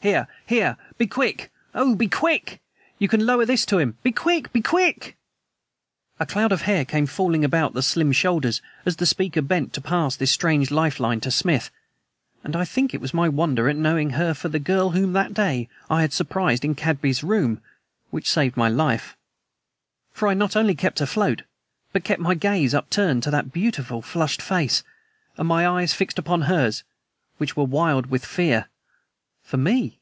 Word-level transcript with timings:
"Here! 0.00 0.28
Here! 0.46 0.76
Be 0.96 1.08
quick! 1.08 1.50
Oh! 1.74 1.96
be 1.96 2.06
quick! 2.08 2.60
You 3.00 3.08
can 3.08 3.26
lower 3.26 3.44
this 3.44 3.66
to 3.66 3.78
him! 3.80 3.98
Be 4.04 4.12
quick! 4.12 4.52
Be 4.52 4.62
quick!" 4.62 5.16
A 6.20 6.24
cloud 6.26 6.52
of 6.52 6.62
hair 6.62 6.84
came 6.84 7.04
falling 7.04 7.44
about 7.44 7.74
the 7.74 7.82
slim 7.82 8.12
shoulders 8.12 8.62
as 8.86 8.94
the 8.94 9.06
speaker 9.06 9.42
bent 9.42 9.72
to 9.72 9.80
pass 9.80 10.14
this 10.14 10.30
strange 10.30 10.70
lifeline 10.70 11.18
to 11.22 11.32
Smith; 11.32 11.70
and 12.44 12.54
I 12.54 12.64
think 12.64 12.94
it 12.94 13.00
was 13.00 13.12
my 13.12 13.28
wonder 13.28 13.68
at 13.68 13.74
knowing 13.74 14.10
her 14.10 14.34
for 14.34 14.48
the 14.48 14.60
girl 14.60 14.90
whom 14.90 15.14
that 15.14 15.34
day 15.34 15.68
I 15.90 16.02
had 16.02 16.12
surprised 16.12 16.64
in 16.64 16.76
Cadby's 16.76 17.24
rooms 17.24 17.58
which 18.10 18.30
saved 18.30 18.56
my 18.56 18.68
life. 18.68 19.16
For 20.12 20.28
I 20.28 20.34
not 20.34 20.54
only 20.54 20.76
kept 20.76 21.00
afloat, 21.00 21.42
but 21.92 22.04
kept 22.04 22.20
my 22.22 22.34
gaze 22.36 22.72
upturned 22.72 23.24
to 23.24 23.32
that 23.32 23.52
beautiful, 23.52 24.00
flushed 24.02 24.42
face, 24.42 24.84
and 25.36 25.48
my 25.48 25.66
eyes 25.66 25.92
fixed 25.92 26.20
upon 26.20 26.42
hers 26.42 26.84
which 27.38 27.56
were 27.56 27.64
wild 27.64 28.06
with 28.06 28.24
fear... 28.24 28.68
for 29.42 29.56
me! 29.56 29.94